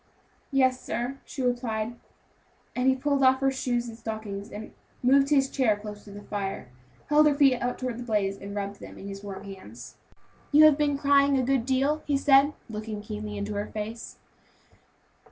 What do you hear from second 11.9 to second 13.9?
he said, looking keenly into her